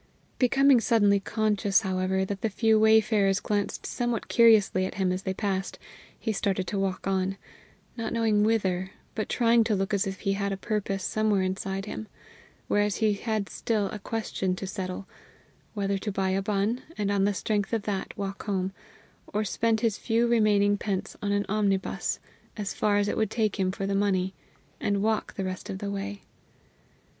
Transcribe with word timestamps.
Becoming 0.39 0.81
suddenly 0.81 1.19
conscious, 1.19 1.81
however, 1.81 2.25
that 2.25 2.41
the 2.41 2.49
few 2.49 2.79
wayfarers 2.79 3.39
glanced 3.39 3.85
somewhat 3.85 4.29
curiously 4.29 4.83
at 4.87 4.95
him 4.95 5.11
as 5.11 5.21
they 5.21 5.33
passed, 5.35 5.77
he 6.17 6.31
started 6.33 6.65
to 6.65 6.79
walk 6.79 7.05
on, 7.05 7.37
not 7.95 8.11
knowing 8.11 8.43
whither, 8.43 8.93
but 9.13 9.29
trying 9.29 9.63
to 9.65 9.75
look 9.75 9.93
as 9.93 10.07
if 10.07 10.21
he 10.21 10.33
had 10.33 10.51
a 10.51 10.57
purpose 10.57 11.03
somewhere 11.03 11.43
inside 11.43 11.85
him, 11.85 12.07
whereas 12.67 12.95
he 12.95 13.13
had 13.13 13.47
still 13.47 13.91
a 13.91 13.99
question 13.99 14.55
to 14.55 14.65
settle 14.65 15.07
whether 15.75 15.99
to 15.99 16.11
buy 16.11 16.31
a 16.31 16.41
bun, 16.41 16.81
and, 16.97 17.11
on 17.11 17.25
the 17.25 17.31
strength 17.35 17.71
of 17.71 17.83
that, 17.83 18.11
walk 18.17 18.45
home, 18.47 18.73
or 19.27 19.43
spend 19.45 19.81
his 19.81 19.99
few 19.99 20.25
remaining 20.27 20.79
pence 20.79 21.15
on 21.21 21.31
an 21.31 21.45
omnibus, 21.47 22.19
as 22.57 22.73
far 22.73 22.97
as 22.97 23.07
it 23.07 23.17
would 23.17 23.29
take 23.29 23.59
him 23.59 23.71
for 23.71 23.85
the 23.85 23.93
money, 23.93 24.33
and 24.79 25.03
walk 25.03 25.35
the 25.35 25.45
rest 25.45 25.69
of 25.69 25.77
the 25.77 25.91
way. 25.91 26.23